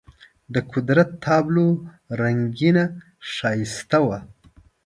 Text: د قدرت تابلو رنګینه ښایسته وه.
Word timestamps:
د 0.53 0.55
قدرت 0.73 1.09
تابلو 1.25 1.65
رنګینه 2.21 2.85
ښایسته 3.33 3.99
وه. 4.07 4.19